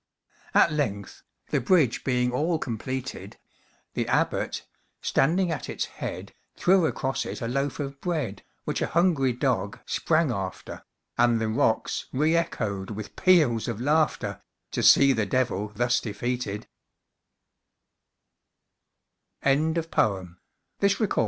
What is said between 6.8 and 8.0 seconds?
across it a loaf